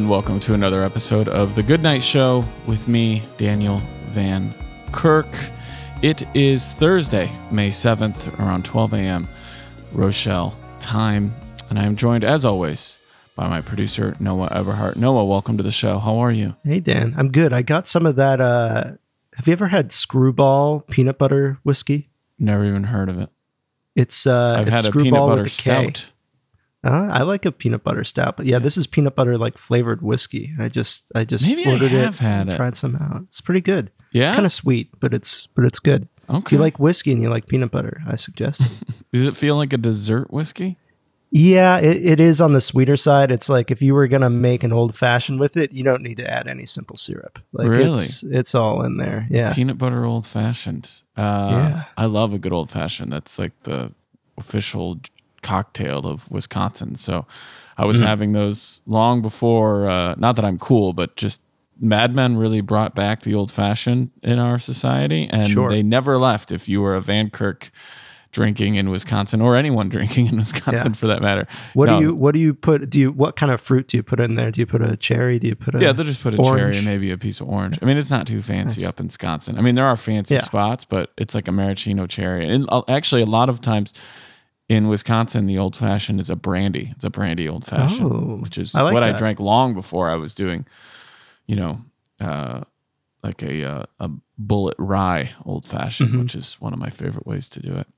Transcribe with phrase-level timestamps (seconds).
[0.00, 3.82] and welcome to another episode of The Good Night Show with me, Daniel
[4.12, 4.54] Van
[4.92, 5.26] Kirk.
[6.00, 9.28] It is Thursday, May 7th, around 12 a.m.
[9.92, 11.34] Rochelle time,
[11.68, 12.98] and I am joined, as always,
[13.36, 14.96] by my producer, Noah Eberhart.
[14.96, 15.98] Noah, welcome to the show.
[15.98, 16.56] How are you?
[16.64, 17.12] Hey, Dan.
[17.18, 17.52] I'm good.
[17.52, 18.40] I got some of that.
[18.40, 18.92] Uh,
[19.34, 22.08] have you ever had Screwball peanut butter whiskey?
[22.38, 23.28] Never even heard of it.
[23.94, 25.92] It's uh, I've it's had a Screwball peanut butter a K.
[26.82, 30.00] Uh, I like a peanut butter stout, but yeah, this is peanut butter like flavored
[30.00, 30.52] whiskey.
[30.58, 32.56] I just I just Maybe I ordered have it, had and it.
[32.56, 33.22] tried some out.
[33.24, 33.90] It's pretty good.
[34.12, 34.22] Yeah?
[34.24, 36.08] it's kind of sweet, but it's but it's good.
[36.30, 38.60] Okay, If you like whiskey and you like peanut butter, I suggest.
[38.62, 38.70] it.
[39.12, 40.78] Does it feel like a dessert whiskey?
[41.32, 43.30] yeah, it, it is on the sweeter side.
[43.30, 46.16] It's like if you were gonna make an old fashioned with it, you don't need
[46.16, 47.38] to add any simple syrup.
[47.52, 47.90] Like Really?
[48.04, 49.26] it's it's all in there.
[49.30, 49.52] Yeah.
[49.52, 50.88] Peanut butter old fashioned.
[51.16, 51.84] Uh, Yeah.
[51.96, 53.12] I love a good old fashioned.
[53.12, 53.92] That's like the
[54.38, 54.98] official
[55.42, 56.94] cocktail of Wisconsin.
[56.96, 57.26] So
[57.78, 57.86] I Mm.
[57.88, 61.40] was having those long before, uh, not that I'm cool, but just
[61.82, 65.26] Mad Men really brought back the old fashioned in our society.
[65.30, 65.70] And Sure.
[65.70, 67.70] they never left if you were a Van Kirk
[68.32, 70.96] drinking in Wisconsin or anyone drinking in Wisconsin Yeah.
[70.96, 71.48] for that matter.
[71.72, 73.96] What No, do you what do you put do you what kind of fruit do
[73.96, 74.50] you put in there?
[74.52, 75.38] Do you put a cherry?
[75.38, 76.76] Do you put a Yeah, they'll just put a cherry orange?
[76.76, 77.78] and maybe a piece of orange.
[77.82, 79.58] I mean, it's not too fancy up in Wisconsin.
[79.58, 80.42] I mean, there are fancy Yeah.
[80.42, 82.46] spots, but it's like a maraschino cherry.
[82.46, 83.94] And uh, actually, a lot of times
[84.70, 86.92] in Wisconsin, the old fashioned is a brandy.
[86.94, 90.08] It's a brandy old fashioned, Oh, which is I like what I drank long before
[90.08, 90.64] I was doing,
[91.46, 91.82] you know,
[92.20, 92.60] uh,
[93.24, 94.10] like a uh, a
[94.40, 96.20] Bulleit rye old fashioned, Mm-hmm.
[96.22, 97.88] which is one of my favorite ways to do it.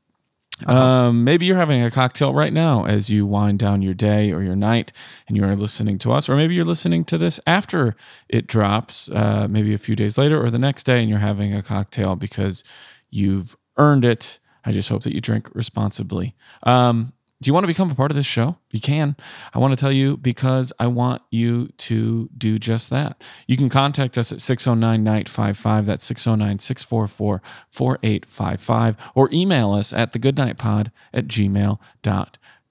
[0.67, 0.81] Uh-huh.
[0.81, 4.43] Um, maybe you're having a cocktail right now as you wind down your day or
[4.43, 4.93] your night
[5.29, 7.95] and you're listening to us, or maybe you're listening to this after
[8.29, 11.53] it drops, uh, maybe a few days later or the next day, and you're having
[11.55, 12.65] a cocktail because
[13.11, 14.39] you've earned it.
[14.65, 16.35] I just hope that you drink responsibly.
[16.63, 18.57] Um, do you want to become a part of this show?
[18.71, 19.17] You can.
[19.53, 23.21] I want to tell you because I want you to do just that.
[23.49, 25.87] You can contact us at 609 955.
[25.87, 28.97] That's 609 644 4855.
[29.17, 32.27] Or email us at thegoodnightpod at gmail.com.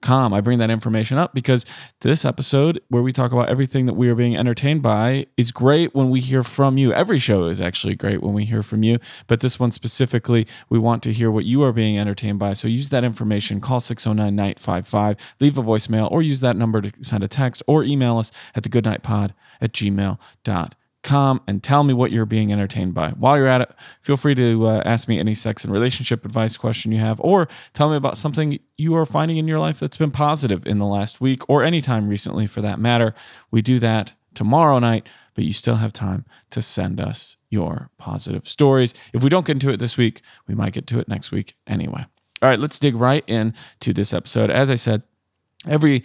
[0.08, 1.64] I bring that information up because
[2.00, 5.94] this episode, where we talk about everything that we are being entertained by, is great
[5.94, 6.92] when we hear from you.
[6.92, 10.78] Every show is actually great when we hear from you, but this one specifically, we
[10.78, 12.52] want to hear what you are being entertained by.
[12.52, 13.60] So use that information.
[13.60, 17.84] Call 609 955, leave a voicemail, or use that number to send a text, or
[17.84, 20.70] email us at thegoodnightpod at gmail.com
[21.02, 23.10] com and tell me what you're being entertained by.
[23.10, 26.56] While you're at it, feel free to uh, ask me any sex and relationship advice
[26.56, 29.96] question you have, or tell me about something you are finding in your life that's
[29.96, 33.14] been positive in the last week or anytime recently for that matter.
[33.50, 38.48] We do that tomorrow night, but you still have time to send us your positive
[38.48, 38.94] stories.
[39.12, 41.56] If we don't get into it this week, we might get to it next week
[41.66, 42.06] anyway.
[42.40, 44.50] All right, let's dig right in to this episode.
[44.50, 45.02] As I said,
[45.66, 46.02] every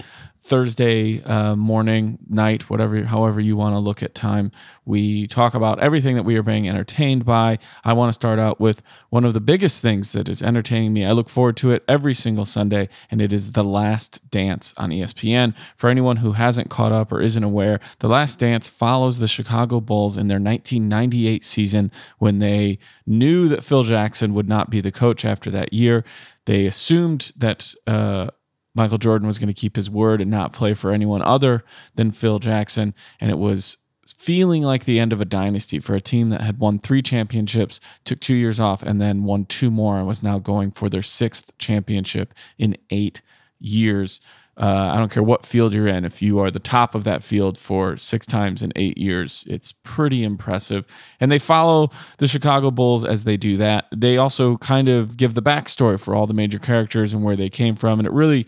[0.47, 4.49] Thursday uh, morning, night, whatever, however you want to look at time,
[4.85, 7.59] we talk about everything that we are being entertained by.
[7.83, 11.05] I want to start out with one of the biggest things that is entertaining me.
[11.05, 14.91] I look forward to it every single Sunday, and it is The Last Dance on
[14.91, 15.53] ESPN.
[15.75, 19.81] For anyone who hasn't caught up or isn't aware, The Last Dance follows the Chicago
[19.81, 24.93] Bulls in their 1998 season when they knew that Phil Jackson would not be the
[24.93, 26.05] coach after that year.
[26.45, 27.73] They assumed that.
[27.85, 28.29] Uh,
[28.77, 31.63] Michael Jordan was going to keep his word and not play for anyone other
[31.95, 32.93] than Phil Jackson.
[33.19, 36.59] And it was feeling like the end of a dynasty for a team that had
[36.59, 40.37] won three championships, took two years off, and then won two more and was now
[40.37, 43.21] going for their sixth championship in eight
[43.59, 44.21] years.
[44.57, 46.03] Uh, I don't care what field you're in.
[46.03, 49.71] If you are the top of that field for six times in eight years, it's
[49.83, 50.85] pretty impressive.
[51.19, 53.85] And they follow the Chicago Bulls as they do that.
[53.95, 57.49] They also kind of give the backstory for all the major characters and where they
[57.49, 57.99] came from.
[57.99, 58.47] And it really,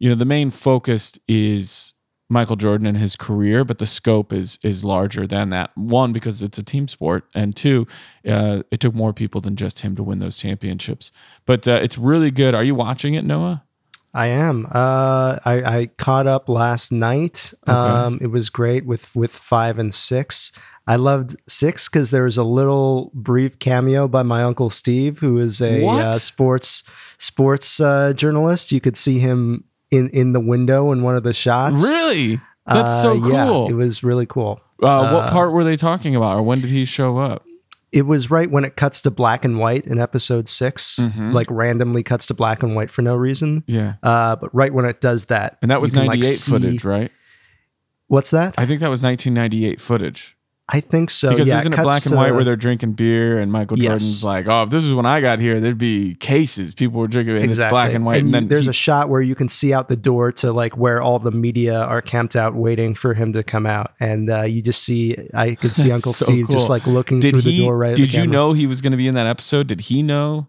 [0.00, 1.94] you know, the main focus is
[2.28, 5.70] Michael Jordan and his career, but the scope is is larger than that.
[5.76, 7.86] One, because it's a team sport, and two,
[8.26, 11.12] uh, it took more people than just him to win those championships.
[11.46, 12.54] But uh, it's really good.
[12.54, 13.62] Are you watching it, Noah?
[14.14, 14.66] I am.
[14.70, 17.52] Uh, I, I caught up last night.
[17.66, 20.52] Um, it was great with with five and six.
[20.86, 25.38] I loved six because there was a little brief cameo by my uncle Steve, who
[25.38, 26.84] is a uh, sports
[27.18, 28.70] sports uh, journalist.
[28.70, 31.82] You could see him in in the window in one of the shots.
[31.82, 32.40] Really?
[32.66, 33.64] That's so Uh, cool.
[33.64, 34.60] Yeah, it was really cool.
[34.82, 37.43] uh, what part were they talking about, or when did he show up?
[37.94, 41.30] It was right when it cuts to black and white in episode 6 Mm-hmm.
[41.32, 43.62] like randomly cuts to black and white for no reason.
[43.66, 46.34] Yeah, Uh, but right when it does that, and that was you can, like, '98
[46.36, 47.10] see- footage, right?
[48.08, 48.54] What's that?
[48.58, 50.33] I think that was 1998 footage.
[50.66, 51.28] I think so.
[51.30, 53.84] Because yeah, isn't it black and to- white where they're drinking beer and Michael Yes.
[53.84, 56.72] Jordan's like, oh, if this is when I got here, there'd be cases.
[56.72, 58.16] People were drinking and exactly it's black and white.
[58.20, 60.52] And, you- then there's he- a shot where you can see out the door to
[60.54, 64.30] like where all the media are camped out waiting for him to come out, and
[64.30, 67.42] uh, you just see I could see Uncle so Steve just like looking did through
[67.42, 67.94] he, the door right.
[67.94, 69.66] did you know he was going to be in that episode?
[69.66, 70.48] Did he know?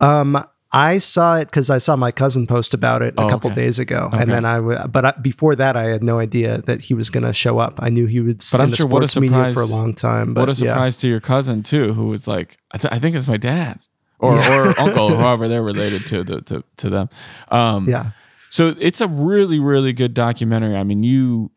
[0.00, 3.50] Um, I saw it because I saw my cousin post about it a Oh, couple
[3.50, 3.62] okay.
[3.62, 4.22] days ago, Okay.
[4.22, 7.08] and then I w- but I, before that I had no idea that he was
[7.08, 7.78] going to show up.
[7.82, 10.34] I knew he would But I'm the sure what a surprise for a long time.
[10.34, 10.72] But what a yeah.
[10.72, 13.86] surprise to your cousin too, who was like, I, th- I think it's my dad
[14.18, 14.58] or, Yeah.
[14.58, 17.08] or uncle, whoever they're related to, the, to to them.
[17.50, 18.10] Um, Yeah,
[18.50, 20.76] So it's a really, really good documentary.
[20.76, 21.50] I mean, you,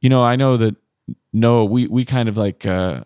[0.00, 0.76] you know, I know that
[1.32, 3.02] Noah, we we kind of like uh,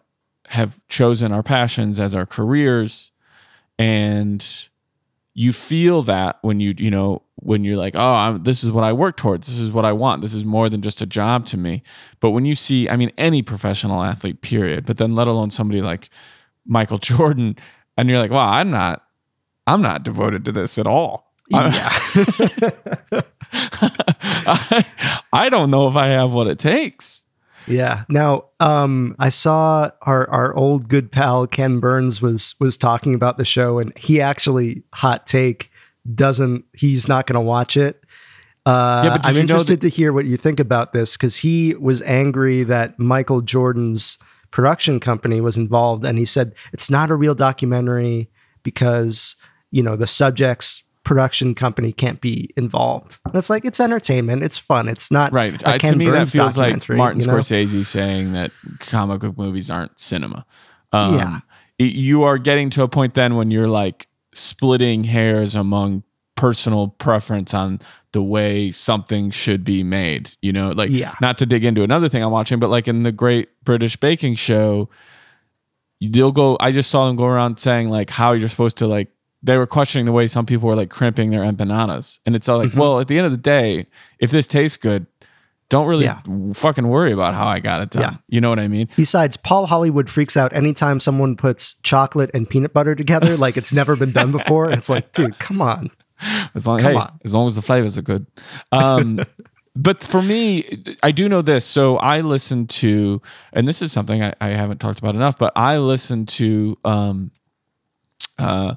[0.49, 3.11] have chosen our passions as our careers,
[3.79, 4.47] and
[5.35, 8.85] you feel that when you you know when you're like, oh, I'm, this is what
[8.85, 9.49] I work towards.
[9.49, 10.23] This is what I want.
[10.23, 11.83] This is more than just a job to me.
[12.21, 14.87] But when you see, I mean, any professional athlete, period.
[14.87, 16.09] But then let alone somebody like
[16.67, 17.57] Michael Jordan,
[17.97, 19.03] and you're like, wow, I'm not,
[19.67, 21.33] I'm not devoted to this at all.
[21.53, 24.85] I- I,
[25.33, 27.22] I don't know if I have what it takes.
[27.67, 28.05] Yeah.
[28.09, 33.39] Now, um, I saw our our old good pal Ken Burns was was talking about
[33.39, 35.71] the show, and he actually hot take
[36.15, 36.65] doesn't.
[36.75, 38.03] He's not going to watch it.
[38.65, 42.01] Uh, Yeah, but I'm interested to hear what you think about this because he was
[42.03, 44.19] angry that Michael Jordan's
[44.51, 48.31] production company was involved, and he said it's not a real documentary
[48.63, 49.37] because
[49.71, 53.19] you know the subject's production company can't be involved.
[53.27, 55.67] And it's like it's entertainment, it's fun, it's not Right.
[55.67, 57.35] I, to me, Burns that feels like Martin you know?
[57.35, 60.45] Scorsese saying that comic book movies aren't cinema.
[60.93, 61.41] Um, Yeah.
[61.79, 66.05] you are getting to a point then when you're like splitting hairs among
[66.37, 67.81] personal preference on
[68.13, 70.31] the way something should be made.
[70.41, 71.15] You know, like Yeah.
[71.21, 74.35] not to dig into another thing I'm watching, but like in the Great British Baking
[74.37, 74.89] Show,
[76.01, 76.57] they'll go.
[76.61, 79.09] I just saw them go around saying like how you're supposed to like.
[79.43, 82.59] They were questioning the way some people were like crimping their empanadas, and it's all
[82.59, 82.77] like, Mhm.
[82.77, 83.87] well, at the end of the day,
[84.21, 85.07] if this tastes good,
[85.69, 86.21] don't really Yeah.
[86.53, 88.03] fucking worry about how I got it done.
[88.03, 88.17] Yeah.
[88.29, 88.89] You know what I mean?
[88.95, 93.73] Besides, Paul Hollywood freaks out anytime someone puts chocolate and peanut butter together, like it's
[93.73, 94.67] never been done before.
[94.67, 95.91] And it's like, dude, come on.
[96.55, 97.19] As long, Come hey, on.
[97.25, 98.27] as long as the flavors are good.
[98.71, 99.25] Um,
[99.75, 101.65] but for me, I do know this.
[101.65, 103.21] So I listen to,
[103.55, 107.31] and this is something I, I haven't talked about enough, but I listen to um,
[108.39, 108.75] uh,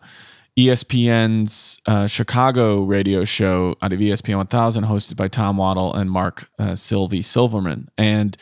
[0.57, 6.49] ESPN's uh, Chicago radio show out of ESPN 1000, hosted by Tom Waddle and Mark
[6.59, 7.89] uh, Silvy Silverman.
[7.97, 8.37] And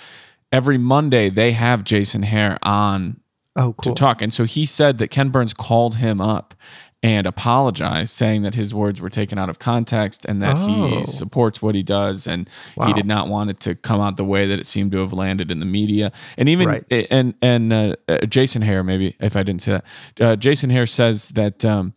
[0.52, 3.20] every Monday they have Jason Hehir on
[3.56, 3.94] Oh, cool.
[3.94, 4.22] to talk.
[4.24, 6.56] And so he said that Ken Burns called him up
[7.04, 10.68] and apologized, saying that his words were taken out of context and that Oh.
[11.00, 12.50] he supports what he does and
[12.88, 15.12] he did not want it to come out the way that it seemed to have
[15.12, 16.12] landed in the media.
[16.38, 17.08] And even Right.
[17.12, 19.86] and and uh, uh, Jason Hehir, maybe if I didn't say that,
[20.26, 21.64] uh, Jason Hehir says that.
[21.66, 21.94] Um,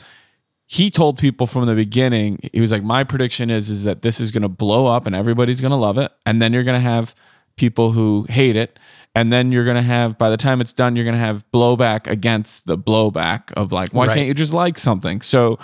[0.68, 4.20] he told people from the beginning he was like my prediction is is that this
[4.20, 6.74] is going to blow up and everybody's going to love it and then you're going
[6.74, 7.14] to have
[7.56, 8.76] people who hate it
[9.16, 11.44] and then you're going to have by the time it's done you're going to have
[11.50, 14.14] blowback against the blowback of like why Right.
[14.14, 15.58] can't you just like something so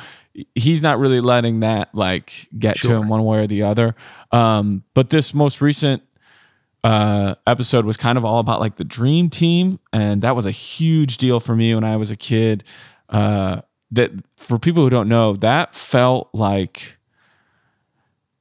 [0.56, 3.94] he's not really letting that like get to him one way or the other
[4.32, 6.02] um but this most recent
[6.84, 10.50] uh, episode was kind of all about like the dream team, and that was a
[10.50, 12.64] huge deal for me when I was a kid.
[13.08, 13.60] Uh,
[13.92, 16.96] that for people who don't know, that felt like,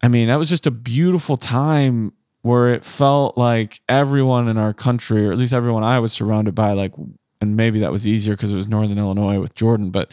[0.01, 4.73] I mean, that was just a beautiful time where it felt like everyone in our
[4.73, 6.93] country, or at least everyone I was surrounded by, like,
[7.39, 10.11] and maybe that was easier because it was Northern Illinois with Jordan, but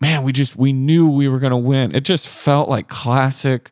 [0.00, 1.94] man, we just we knew we were gonna win.
[1.94, 3.70] It just felt like classic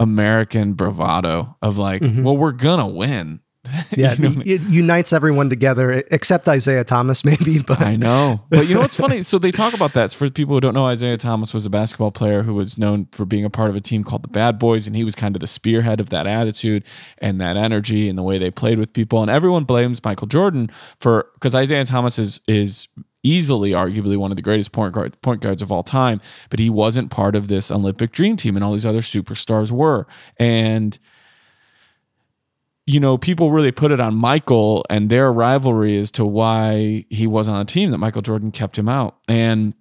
[0.00, 2.22] American bravado of like, Mhm.
[2.24, 3.40] well, we're gonna win.
[3.96, 4.48] Yeah, You know what I mean?
[4.48, 7.58] it unites everyone together except Isiah Thomas, maybe.
[7.60, 8.40] But I know.
[8.50, 9.22] But you know what's funny?
[9.22, 10.12] So they talk about that.
[10.12, 13.24] For people who don't know, Isiah Thomas was a basketball player who was known for
[13.24, 15.40] being a part of a team called the Bad Boys, and he was kind of
[15.40, 16.84] the spearhead of that attitude
[17.18, 19.22] and that energy and the way they played with people.
[19.22, 22.88] And everyone blames Michael Jordan for because Isiah Thomas is is
[23.26, 26.68] easily arguably one of the greatest point guard point guards of all time, but he
[26.70, 30.06] wasn't part of this Olympic dream team and all these other superstars were.
[30.38, 30.98] And
[32.86, 37.26] you know, people really put it on Michael and their rivalry as to why he
[37.26, 39.16] was on a team that Michael Jordan kept him out.
[39.26, 39.74] And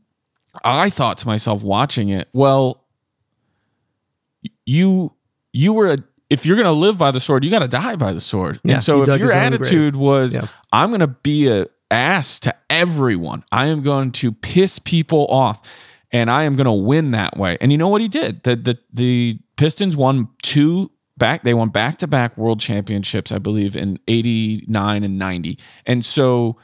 [0.63, 2.85] I thought to myself watching it, well,
[4.65, 5.13] you
[5.51, 5.97] you were a
[6.29, 8.59] if you're going to live by the sword, you got to die by the sword.
[8.63, 10.47] Yeah, and so if your attitude was Yeah.
[10.71, 13.43] I'm going to be a ass to everyone.
[13.51, 15.61] I am going to piss people off
[16.11, 17.57] and I am going to win that way.
[17.61, 18.43] And you know what he did?
[18.43, 20.89] The the the Pistons won two
[21.23, 25.57] back they won back to back world championships, I believe, in 89 and 90.
[25.85, 26.57] And so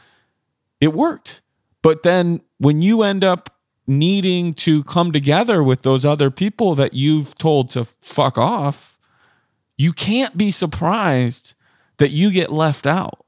[0.82, 1.40] it worked.
[1.82, 3.56] But then when you end up
[3.88, 9.00] needing to come together with those other people that you've told to fuck off,
[9.78, 11.56] you can't be surprised
[11.96, 13.26] that you get left out.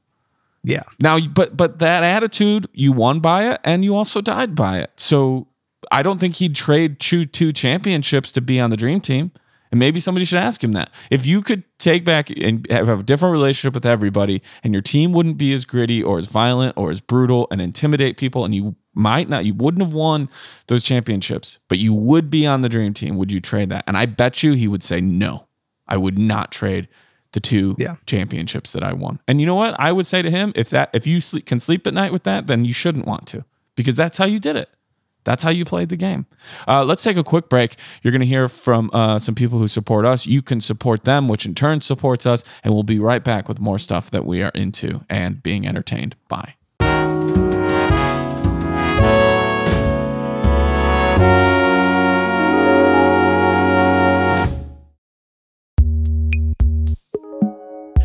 [0.66, 0.84] Yeah.
[1.00, 4.92] Now, but but that attitude, you won by it, and you also died by it.
[4.98, 5.48] So
[5.94, 9.32] I don't think he'd trade two two championships to be on the dream team.
[9.72, 10.90] And maybe somebody should ask him that.
[11.10, 15.13] If you could take back and have a different relationship with everybody, and your team
[15.13, 18.75] wouldn't be as gritty or as violent or as brutal and intimidate people, and you
[18.94, 20.28] might not, you wouldn't have won
[20.68, 23.86] those championships, but you would be on the dream team, would you trade that?
[23.88, 25.48] And I bet you he would say, no,
[25.88, 26.90] I would not trade
[27.32, 27.96] the two Yeah.
[28.06, 29.20] championships that I won.
[29.25, 29.80] And you know what?
[29.80, 32.24] I would say to him, if that if you sleep, can sleep at night with
[32.24, 34.70] that, then you shouldn't want to because that's how you did it.
[35.24, 36.25] That's how you played the game.
[36.68, 37.75] Uh, let's take a quick break.
[38.01, 40.25] You're going to hear from uh, some people who support us.
[40.25, 42.44] You can support them, which in turn supports us.
[42.63, 46.16] And we'll be right back with more stuff that we are into and being entertained
[46.28, 46.56] by.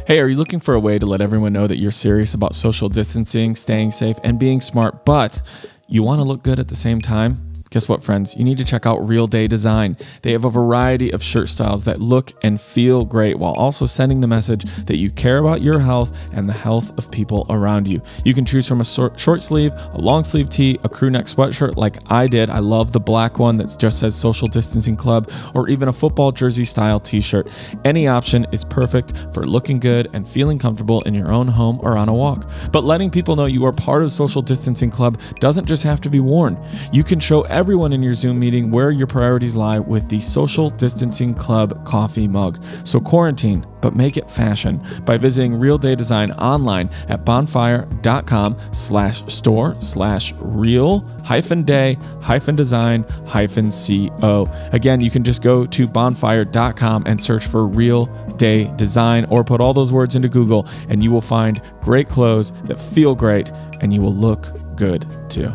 [0.07, 2.55] Hey, are you looking for a way to let everyone know that you're serious about
[2.55, 5.43] social distancing, staying safe, and being smart, but
[5.89, 7.46] you want to look good at the same time?
[7.77, 8.35] Guess what, friends?
[8.35, 9.99] You need to check out Real Day Design.
[10.23, 14.23] They have a variety of shirt styles that look and feel great while also sending
[14.23, 18.01] the message that you care about your health and the health of people around you.
[18.25, 21.77] You can choose from a short, sleeve, a long sleeve tee, a crew neck sweatshirt
[21.77, 22.49] like I did.
[22.49, 26.33] I love the black one that just says Social Distancing Club, or even a football
[26.33, 27.47] jersey style t shirt.
[27.85, 31.99] Any option is perfect for looking good and feeling comfortable in your own home or
[31.99, 32.49] on a walk.
[32.73, 36.09] But letting people know you are part of Social Distancing Club doesn't just have to
[36.09, 36.59] be worn.
[36.91, 40.71] You can show everyone in your Zoom meeting where your priorities lie with the Social
[40.71, 42.63] Distancing Club coffee mug.
[42.85, 49.27] So quarantine, but make it fashion by visiting Real Day Design online at bonfire.com slash
[49.27, 54.49] store slash real hyphen day hyphen design hyphen co.
[54.71, 58.07] Again, you can just go to bonfire.com and search for Real
[58.37, 62.53] Day Design or put all those words into Google and you will find great clothes
[62.67, 64.47] that feel great and you will look
[64.77, 65.53] good too.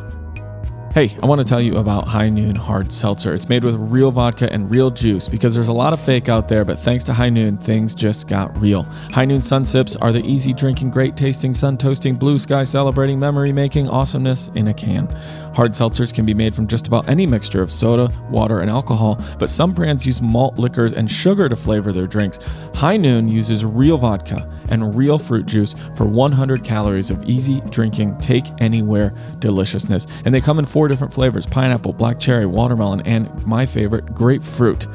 [0.93, 3.33] Hey, I want to tell you about High Noon Hard Seltzer.
[3.33, 6.49] It's made with real vodka and real juice because there's a lot of fake out
[6.49, 8.83] there, but thanks to High Noon, things just got real.
[9.09, 13.19] High Noon Sun Sips are the easy drinking, great tasting, sun toasting, blue sky celebrating,
[13.19, 15.07] memory making awesomeness in a can.
[15.55, 19.17] Hard seltzers can be made from just about any mixture of soda, water, and alcohol,
[19.39, 22.39] but some brands use malt liquors and sugar to flavor their drinks.
[22.75, 28.17] High Noon uses real vodka and real fruit juice for 100 calories of easy drinking,
[28.19, 30.05] take anywhere deliciousness.
[30.25, 34.87] And they come in four different flavors pineapple, black cherry, watermelon, and my favorite, grapefruit.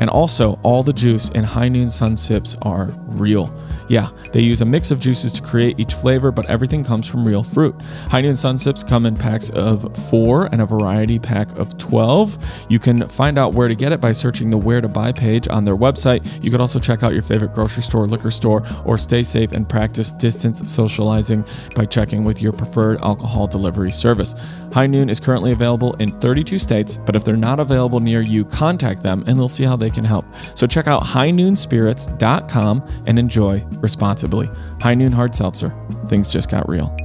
[0.00, 3.54] And also, all the juice in High Noon Sun Sips are real.
[3.90, 7.24] Yeah, they use a mix of juices to create each flavor, but everything comes from
[7.24, 7.74] real fruit.
[8.08, 12.66] High Noon Sun Sips come in packs of four and a variety pack of 12.
[12.68, 15.48] You can find out where to get it by searching the Where to Buy page
[15.48, 16.24] on their website.
[16.40, 19.68] You can also check out your favorite grocery store, liquor store, or stay safe and
[19.68, 21.44] practice distance socializing
[21.74, 24.36] by checking with your preferred alcohol delivery service.
[24.72, 28.44] High Noon is currently available in 32 states, but if they're not available near you,
[28.44, 30.24] contact them and they'll see how they can help.
[30.54, 34.48] So check out highnoonspirits.com and enjoy responsibly.
[34.80, 35.74] High Noon Hard Seltzer.
[36.08, 36.96] Things just got real.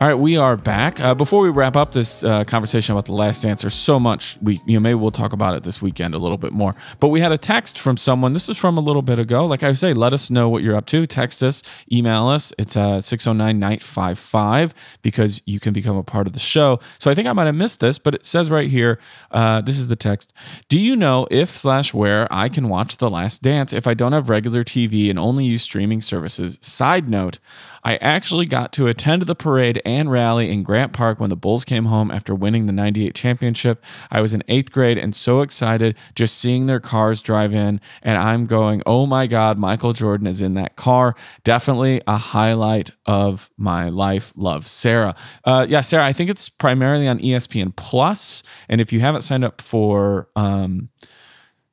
[0.00, 1.00] All right, we are back.
[1.00, 4.38] Uh, before we wrap up this uh, conversation about the last dance, there's so much
[4.40, 6.76] we you know maybe we'll talk about it this weekend a little bit more.
[7.00, 8.32] But we had a text from someone.
[8.32, 9.44] This is from a little bit ago.
[9.44, 11.04] Like I say, let us know what you're up to.
[11.04, 12.52] Text us, email us.
[12.58, 16.78] It's uh, 609 955 because you can become a part of the show.
[17.00, 19.00] So I think I might have missed this, but it says right here.
[19.32, 20.32] Uh, this is the text.
[20.68, 24.12] Do you know if slash where I can watch the last dance if I don't
[24.12, 26.56] have regular TV and only use streaming services?
[26.62, 27.40] Side note.
[27.84, 31.64] I actually got to attend the parade and rally in Grant Park when the Bulls
[31.64, 33.82] came home after winning the 98 championship.
[34.10, 37.80] I was in eighth grade and so excited just seeing their cars drive in.
[38.02, 41.14] And I'm going, oh my God, Michael Jordan is in that car.
[41.42, 44.32] Definitely a highlight of my life.
[44.36, 45.14] Love, Sarah.
[45.44, 48.42] Uh, yeah, Sarah, I think it's primarily on ESPN Plus.
[48.68, 50.90] And if you haven't signed up for, um,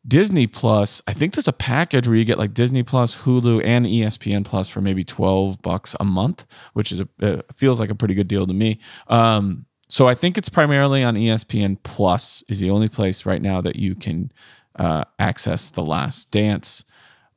[0.07, 3.85] Disney Plus, I think there's a package where you get like Disney Plus, Hulu, and
[3.85, 7.95] ESPN Plus for maybe 12 bucks a month, which is a uh, feels like a
[7.95, 8.79] pretty good deal to me.
[9.07, 13.61] Um, so I think it's primarily on ESPN Plus is the only place right now
[13.61, 14.31] that you can
[14.77, 16.83] uh, access The Last Dance.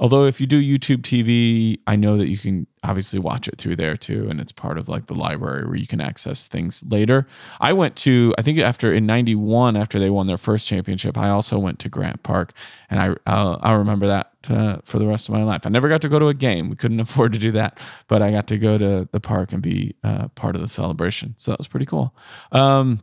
[0.01, 3.77] Although if you do YouTube TV, I know that you can obviously watch it through
[3.77, 7.27] there too, and it's part of like the library where you can access things later.
[7.61, 11.31] I went to I think after in '91 after they won their first championship, I
[11.31, 12.53] also went to Grant Park,
[12.91, 15.67] and I I'll, I'll remember that uh, for the rest of my life.
[15.67, 18.23] I never got to go to a game; we couldn't afford to do that, but
[18.23, 21.51] I got to go to the park and be uh, part of the celebration, so
[21.51, 22.15] that was pretty cool.
[22.53, 23.03] Um,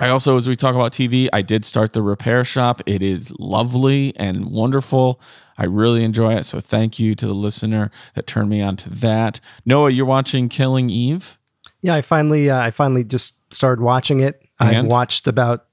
[0.00, 2.80] I also, as we talk about TV, I did start the repair shop.
[2.86, 5.20] It is lovely and wonderful.
[5.58, 6.44] I really enjoy it.
[6.44, 9.40] So thank you to the listener that turned me on to that.
[9.66, 11.38] Noah, you're watching Killing Eve?
[11.82, 14.42] Yeah, I finally, uh, I finally just started watching it.
[14.58, 15.66] I watched about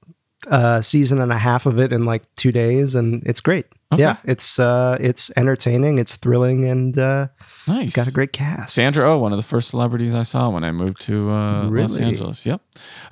[0.46, 3.66] a season and a half of it in like two days, and it's great.
[3.92, 4.02] Okay.
[4.02, 7.28] Yeah, it's uh, it's entertaining, it's thrilling, and uh,
[7.68, 7.94] nice.
[7.94, 8.74] Got a great cast.
[8.74, 11.82] Sandra Oh, one of the first celebrities I saw when I moved to uh, really?
[11.82, 12.46] Los Angeles.
[12.46, 12.60] Yep.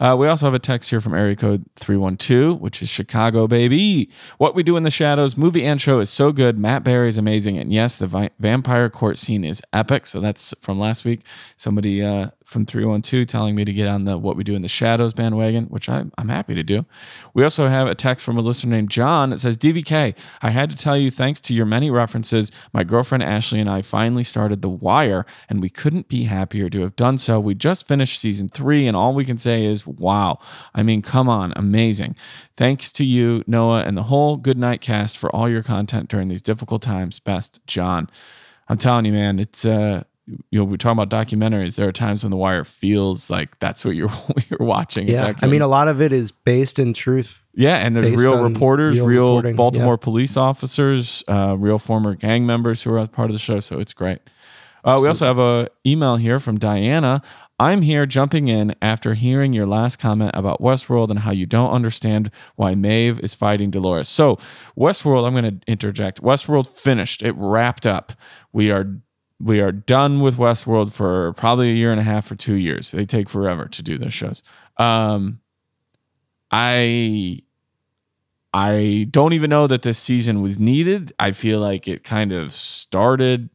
[0.00, 2.88] Uh, we also have a text here from area code three one two, which is
[2.88, 4.10] Chicago, baby.
[4.38, 6.58] What we do in the shadows, movie and show is so good.
[6.58, 10.06] Matt Berry is amazing, and yes, the vi- vampire court scene is epic.
[10.06, 11.20] So that's from last week.
[11.56, 14.68] Somebody uh, from 312 telling me to get on the What We Do in the
[14.68, 16.86] Shadows bandwagon, which I, I'm happy to do.
[17.34, 20.70] We also have a text from a listener named John that says, DVK, I had
[20.70, 24.45] to tell you, thanks to your many references, my girlfriend Ashley and I finally started
[24.54, 27.40] The Wire, and we couldn't be happier to have done so.
[27.40, 30.38] We just finished season three, and all we can say is, wow.
[30.74, 32.14] I mean, come on, amazing.
[32.56, 36.28] Thanks to you, Noah, and the whole Good Night cast for all your content during
[36.28, 37.18] these difficult times.
[37.18, 38.08] Best, John.
[38.68, 41.76] I'm telling you, man, it's uh you know, we're talking about documentaries.
[41.76, 44.10] There are times when The Wire feels like that's what you're
[44.50, 45.06] you're watching.
[45.06, 47.42] Yeah, I mean, a lot of it is based in truth.
[47.54, 50.04] Yeah, and there's real reporters, real, real Baltimore yeah.
[50.04, 53.60] police officers, uh, real former gang members who are part of the show.
[53.60, 54.18] So it's great.
[54.86, 57.20] Uh, we also have a email here from Diana.
[57.58, 61.72] I'm here jumping in after hearing your last comment about Westworld and how you don't
[61.72, 64.08] understand why Maeve is fighting Dolores.
[64.08, 64.36] So,
[64.78, 66.22] Westworld, I'm going to interject.
[66.22, 67.22] Westworld finished.
[67.22, 68.12] It wrapped up.
[68.52, 68.86] We are
[69.40, 72.92] we are done with Westworld for probably a year and a half or two years.
[72.92, 74.42] They take forever to do those shows.
[74.76, 75.40] Um,
[76.50, 77.40] I
[78.54, 81.12] I don't even know that this season was needed.
[81.18, 83.50] I feel like it kind of started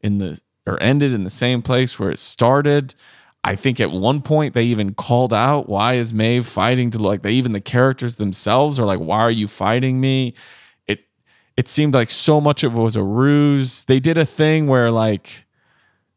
[0.00, 2.94] in the or ended in the same place where it started.
[3.44, 7.22] I think at one point they even called out, "Why is Maeve fighting?" To like
[7.22, 10.34] they even the characters themselves are like, "Why are you fighting me?"
[10.86, 11.00] it
[11.56, 13.84] it seemed like so much of it was a ruse.
[13.84, 15.46] They did a thing where like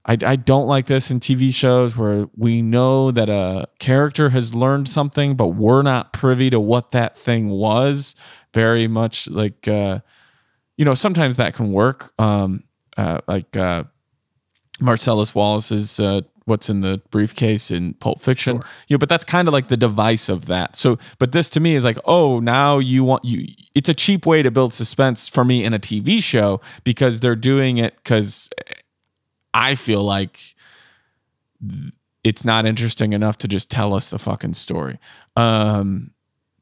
[0.05, 4.55] I, I don't like this in TV shows where we know that a character has
[4.55, 8.15] learned something, but we're not privy to what that thing was.
[8.53, 9.99] Very much like uh,
[10.77, 12.11] you know, sometimes that can work.
[12.17, 12.63] Um,
[12.97, 13.83] uh, like uh,
[14.81, 18.57] Marcellus Wallace's uh, what's in the briefcase in Pulp Fiction.
[18.57, 18.65] Sure.
[18.87, 20.75] You know, but that's kind of like the device of that.
[20.75, 23.47] So, but this to me is like, oh, now you want you.
[23.75, 27.35] It's a cheap way to build suspense for me in a TV show because they're
[27.35, 28.49] doing it because
[29.53, 30.55] I feel like
[32.23, 34.99] it's not interesting enough to just tell us the fucking story.
[35.35, 36.11] Um,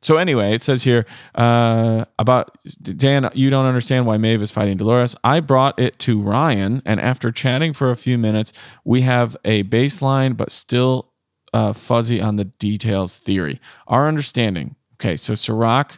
[0.01, 3.29] so anyway, it says here uh, about Dan.
[3.33, 5.15] You don't understand why Maeve is fighting Dolores.
[5.23, 8.53] I brought it to Ryan, and after chatting for a few minutes,
[8.85, 11.11] we have a baseline, but still
[11.53, 13.59] uh, fuzzy on the details theory.
[13.87, 14.75] Our understanding.
[14.95, 15.97] Okay, so Serac.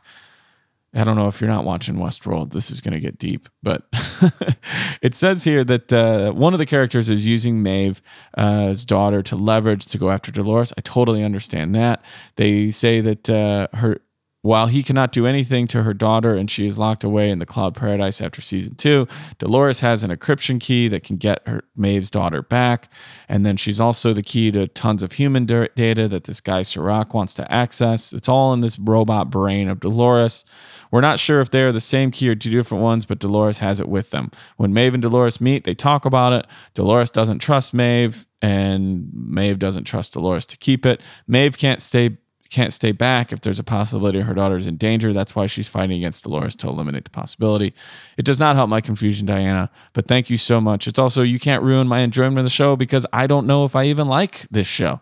[0.94, 2.52] I don't know if you're not watching Westworld.
[2.52, 3.84] This is going to get deep, but
[5.02, 8.02] it says here that uh, one of the characters is using Maeve's
[8.38, 10.74] uh, daughter to leverage to go after Dolores.
[10.78, 12.04] I totally understand that.
[12.36, 14.02] They say that uh, her
[14.42, 17.46] while he cannot do anything to her daughter and she is locked away in the
[17.46, 22.10] cloud paradise after season two, Dolores has an encryption key that can get her Maeve's
[22.10, 22.90] daughter back.
[23.30, 27.14] And then she's also the key to tons of human data that this guy Serac
[27.14, 28.14] wants to access.
[28.14, 30.44] It's all in this robot brain of Dolores.
[30.90, 33.80] We're not sure if they're the same key or two different ones, but Dolores has
[33.80, 34.32] it with them.
[34.58, 36.48] When Maeve and Dolores meet, they talk about it.
[36.74, 41.00] Dolores doesn't trust Maeve, and Maeve doesn't trust Dolores to keep it.
[41.28, 42.18] Maeve can't stay
[42.52, 45.14] can't stay back if there's a possibility her daughter is in danger.
[45.14, 47.74] That's why she's fighting against Dolores to eliminate the possibility.
[48.18, 50.88] It does not help my confusion, Diana, but thank you so much.
[50.88, 53.76] It's also, you can't ruin my enjoyment of the show because I don't know if
[53.76, 55.00] I even like this show.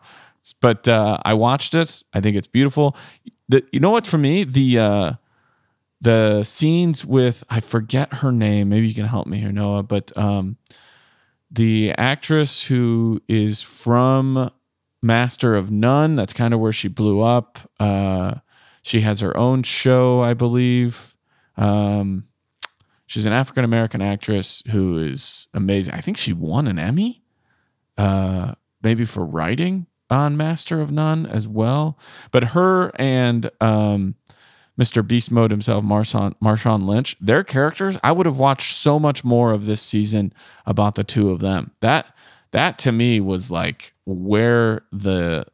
[0.61, 2.01] But uh, I watched it.
[2.13, 2.95] I think it's beautiful.
[3.49, 4.79] The, you know what, for me, the.
[4.79, 5.13] Uh,
[6.01, 8.69] the scenes with I forget her name.
[8.69, 9.83] Maybe you can help me here, Noah.
[9.83, 10.55] But um,
[11.51, 14.49] the actress who is from
[15.01, 16.15] Master of None.
[16.15, 17.59] That's kind of where she blew up.
[17.79, 18.35] Uh,
[18.81, 21.15] she has her own show, I believe.
[21.57, 22.27] Um,
[23.05, 25.93] she's an African American actress who is amazing.
[25.93, 27.23] I think she won an Emmy,
[27.97, 31.97] uh, maybe for writing on Master of None as well.
[32.31, 34.15] But her and um,
[34.79, 35.05] Mr.
[35.05, 39.51] Beast Mode himself, Marshawn, Marshawn Lynch, their characters, I would have watched so much more
[39.51, 40.33] of this season
[40.65, 41.71] about the two of them.
[41.81, 42.15] That
[42.51, 45.45] that to me was like where the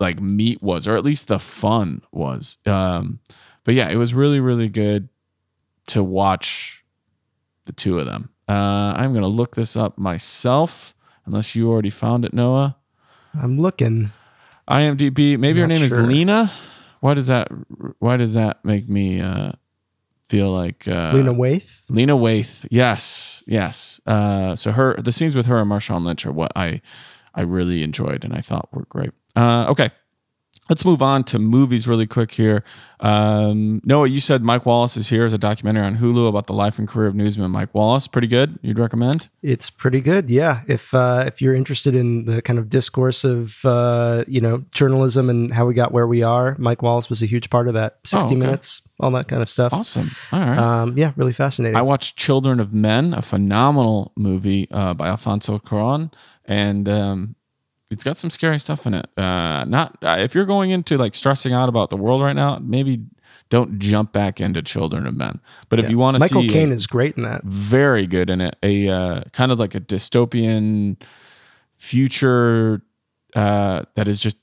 [0.00, 2.58] like meat was, or at least the fun was.
[2.66, 3.20] Um,
[3.64, 5.08] but yeah, it was really, really good
[5.88, 6.84] to watch
[7.64, 8.30] the two of them.
[8.48, 10.94] Uh, I'm gonna look this up myself,
[11.26, 12.76] unless you already found it, Noah.
[13.34, 14.10] I'm looking.
[14.68, 15.38] IMDb.
[15.38, 15.86] Maybe her name sure.
[15.86, 16.50] is Lena.
[17.00, 17.48] Why does that?
[17.98, 19.52] Why does that make me uh,
[20.28, 21.80] feel like uh, Lena Waithe.
[21.88, 22.66] Lena Waithe.
[22.70, 24.00] Yes, yes.
[24.06, 26.80] Uh, so her the scenes with her and Marshawn Lynch are what I
[27.34, 29.10] I really enjoyed and I thought were great.
[29.36, 29.90] Uh, okay.
[30.68, 32.62] Let's move on to movies really quick here.
[33.00, 36.52] Um, Noah, you said Mike Wallace is here as a documentary on Hulu about the
[36.52, 38.06] life and career of newsman Mike Wallace.
[38.06, 38.58] Pretty good.
[38.60, 39.28] You'd recommend?
[39.40, 40.62] It's pretty good, yeah.
[40.66, 45.30] If uh, if you're interested in the kind of discourse of uh, you know journalism
[45.30, 47.98] and how we got where we are, Mike Wallace was a huge part of that.
[48.04, 48.36] Sixty okay.
[48.36, 49.72] minutes, all that kind of stuff.
[49.72, 50.10] Awesome.
[50.32, 50.58] All right.
[50.58, 51.76] Um, yeah, really fascinating.
[51.76, 56.12] I watched Children of Men, a phenomenal movie uh, by Alfonso Cuarón,
[56.44, 57.36] and um,
[57.90, 59.08] it's got some scary stuff in it.
[59.16, 62.58] Uh, not uh, if you're going into like stressing out about the world right now,
[62.60, 63.02] maybe
[63.50, 65.40] don't jump back into Children of Men.
[65.68, 67.42] But if you want to Michael Caine is great in that.
[67.44, 71.00] very good in it, a uh, kind of like a dystopian
[71.76, 72.82] future
[73.34, 74.36] uh, that is just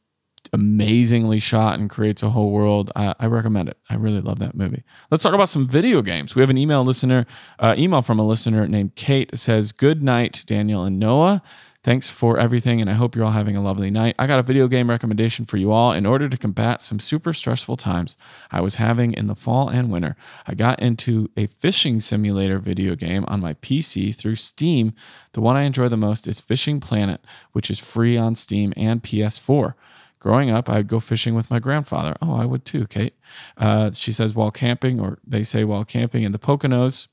[0.53, 2.91] amazingly shot and creates a whole world.
[2.95, 3.77] I, I recommend it.
[3.89, 4.83] I really love that movie.
[5.11, 6.33] Let's talk about some video games.
[6.33, 7.25] We have an email listener,
[7.59, 11.43] uh, email from a listener named Kate says, "Good night, Daniel and Noah."
[11.85, 14.15] Thanks for everything, and I hope you're all having a lovely night.
[14.17, 15.91] I got a video game recommendation for you all.
[15.91, 18.17] In order to combat some super stressful times
[18.49, 20.15] I was having in the fall and winter,
[20.47, 24.93] I got into a fishing simulator video game on my PC through Steam.
[25.33, 29.03] The one I enjoy the most is Fishing Planet, which is free on Steam and
[29.03, 29.75] PS4.
[30.19, 32.15] Growing up, I'd go fishing with my grandfather.
[32.19, 33.13] Oh, I would too, Kate.
[33.57, 37.09] Uh, she says, while camping, or they say while camping in the Poconos.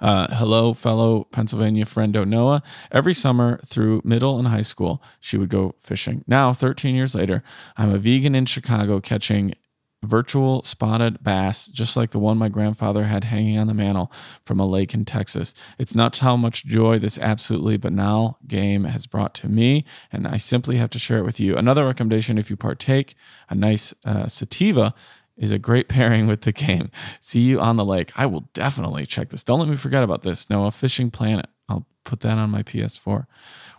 [0.00, 2.62] Uh, hello, fellow Pennsylvania friendo Noah.
[2.90, 6.24] Every summer through middle and high school, she would go fishing.
[6.26, 7.42] Now, 13 years later,
[7.76, 9.54] I'm a vegan in Chicago catching
[10.02, 14.10] virtual spotted bass, just like the one my grandfather had hanging on the mantle
[14.44, 15.52] from a lake in Texas.
[15.78, 20.38] It's nuts how much joy this absolutely banal game has brought to me, and I
[20.38, 21.56] simply have to share it with you.
[21.56, 23.14] Another recommendation if you partake,
[23.50, 24.94] a nice uh, sativa
[25.40, 26.90] is a great pairing with the game.
[27.20, 28.12] See you on the lake.
[28.14, 29.42] I will definitely check this.
[29.42, 30.48] Don't let me forget about this.
[30.48, 31.46] Noah Fishing Planet.
[31.68, 33.26] I'll put that on my PS4.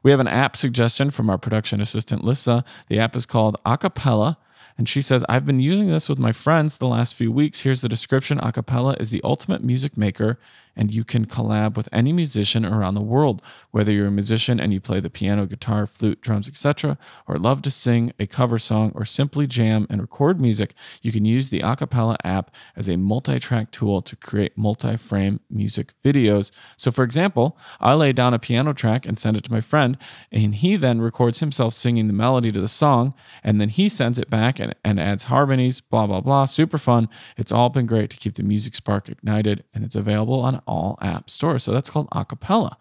[0.04, 2.66] We have an app suggestion from our production assistant, Lissa.
[2.90, 4.38] The app is called Acapella.
[4.78, 7.60] And she says, I've been using this with my friends the last few weeks.
[7.60, 10.40] Here's the description Acapella is the ultimate music maker,
[10.76, 13.42] and you can collab with any musician around the world.
[13.72, 17.62] Whether you're a musician and you play the piano, guitar, flute, drums, etc., or love
[17.64, 21.60] to sing a cover song or simply jam and record music, you can use the
[21.60, 26.52] Acapella app as a multi track tool to create multi frame music videos.
[26.78, 29.98] So, for example, I lay down a piano track and send it to my friend,
[30.32, 34.18] and he then records himself singing the melody to the song, and then he sends
[34.20, 36.46] it back and, and adds harmonies, blah, blah, blah.
[36.46, 37.10] Super fun.
[37.38, 40.98] It's all been great to keep the music spark ignited, and it's available on all
[41.02, 41.64] app stores.
[41.64, 42.76] So, that's called Acapella.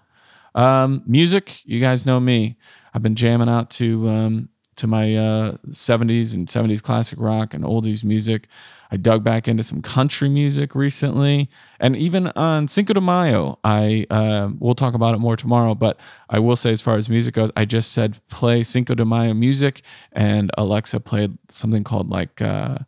[0.55, 2.57] Um, music, you guys know me.
[2.95, 7.65] I've been jamming out to um, to my uh, 70s and 70s classic rock and
[7.65, 8.49] oldies music.
[8.91, 14.07] I dug back into some country music recently, and even on Cinco de Mayo, I
[14.11, 15.75] uh, we'll talk about it more tomorrow.
[15.77, 19.05] But I will say, as far as music goes, I just said play Cinco de
[19.05, 22.79] Mayo music, and Alexa played something called like uh,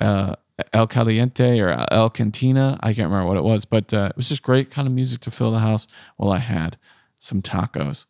[0.00, 0.36] uh,
[0.72, 2.78] El Caliente or El Cantina.
[2.82, 5.20] I can't remember what it was, but uh, it was just great kind of music
[5.22, 6.76] to fill the house while I had
[7.18, 8.06] some tacos.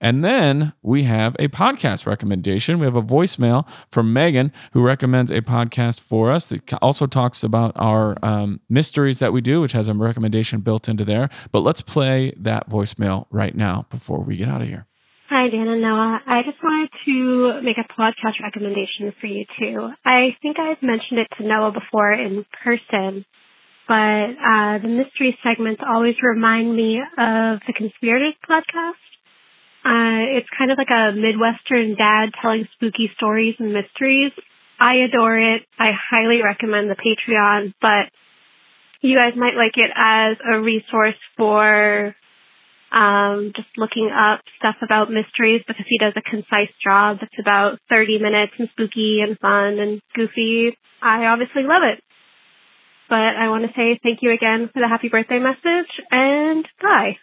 [0.00, 2.78] And then we have a podcast recommendation.
[2.78, 7.42] We have a voicemail from Megan who recommends a podcast for us that also talks
[7.42, 11.30] about our um, mysteries that we do, which has a recommendation built into there.
[11.52, 14.86] But let's play that voicemail right now before we get out of here.
[15.34, 16.20] Hi, Dan and Noah.
[16.28, 19.90] I just wanted to make a podcast recommendation for you too.
[20.04, 23.24] I think I've mentioned it to Noah before in person,
[23.88, 29.02] but uh, the mystery segments always remind me of the Conspirators podcast.
[29.84, 34.30] Uh, it's kind of like a Midwestern dad telling spooky stories and mysteries.
[34.78, 35.62] I adore it.
[35.76, 38.12] I highly recommend the Patreon, but
[39.00, 42.14] you guys might like it as a resource for
[42.94, 47.18] um, just looking up stuff about mysteries because he does a concise job.
[47.22, 50.76] It's about 30 minutes and spooky and fun and goofy.
[51.02, 52.02] I obviously love it.
[53.08, 57.16] But I want to say thank you again for the happy birthday message and bye.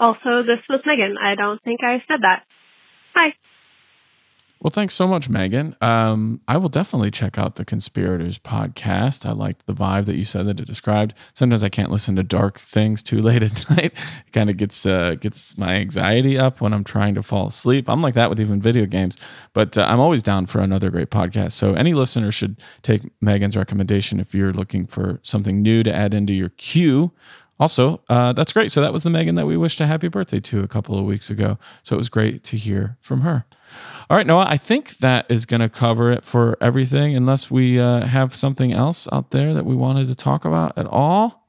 [0.00, 1.16] Also, this was Megan.
[1.22, 2.44] I don't think I said that.
[3.14, 3.34] Bye.
[4.60, 5.76] Well, thanks so much, Megan.
[5.80, 9.24] Um, I will definitely check out the Conspirators podcast.
[9.24, 11.14] I liked the vibe that you said that it described.
[11.32, 13.92] Sometimes I can't listen to dark things too late at night.
[14.26, 17.88] It kind of gets uh, gets my anxiety up when I'm trying to fall asleep.
[17.88, 19.16] I'm like that with even video games,
[19.52, 21.52] but uh, I'm always down for another great podcast.
[21.52, 26.14] So any listener should take Megan's recommendation if you're looking for something new to add
[26.14, 27.12] into your queue
[27.60, 28.70] also, uh, that's great.
[28.70, 31.04] So that was the Megan that we wished a happy birthday to a couple of
[31.04, 31.58] weeks ago.
[31.82, 33.44] So it was great to hear from her.
[34.08, 37.78] All right, Noah, I think that is going to cover it for everything, unless we
[37.78, 41.46] uh, have something else out there that we wanted to talk about at all.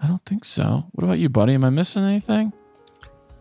[0.00, 0.86] I don't think so.
[0.92, 1.54] What about you, buddy?
[1.54, 2.52] Am I missing anything?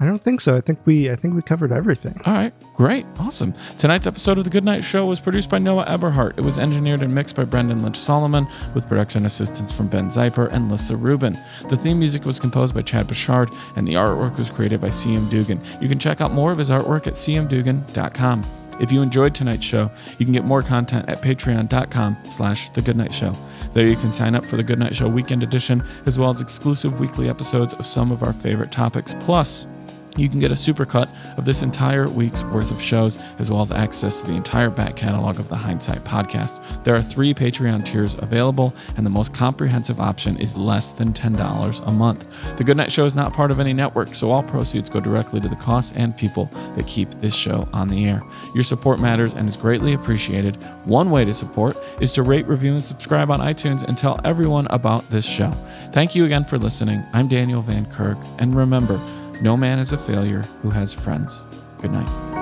[0.04, 0.58] I don't think so.
[0.58, 2.13] I think we I think we covered everything.
[2.26, 3.54] All right, great, awesome.
[3.78, 6.38] Tonight's episode of the Good Night Show was produced by Noah Eberhart.
[6.38, 10.52] It was engineered and mixed by Brendan Lynch Solomon, with production assistance from Ben Zeiper
[10.52, 11.38] and Lissa Rubin.
[11.70, 15.30] The theme music was composed by Chad Bouchard, and the artwork was created by CM
[15.30, 15.62] Dugan.
[15.80, 18.44] You can check out more of his artwork at cmdugan.com.
[18.82, 23.13] If you enjoyed tonight's show, you can get more content at patreon.com slash the goodnight
[23.13, 23.34] show.
[23.74, 27.00] There you can sign up for the Goodnight Show Weekend Edition, as well as exclusive
[27.00, 29.68] weekly episodes of some of our favorite topics, plus
[30.15, 33.71] you can get a supercut of this entire week's worth of shows, as well as
[33.71, 36.62] access to the entire back catalog of the Hindsight podcast.
[36.84, 41.88] There are three Patreon tiers available, and the most comprehensive option is less than $10
[41.88, 42.28] a month.
[42.58, 45.49] The Goodnight Show is not part of any network, so all proceeds go directly to
[45.49, 46.45] the costs and people
[46.76, 48.21] that keep this show on the air.
[48.54, 50.56] Your support matters and is greatly appreciated.
[50.86, 54.67] One way to support is to rate, review, and subscribe on iTunes and tell everyone
[54.69, 55.52] about this show.
[55.91, 57.04] Thank you again for listening.
[57.13, 58.99] I'm Daniel Van Kirk, and remember,
[59.41, 61.43] no man is a failure who has friends.
[61.82, 62.34] Good night.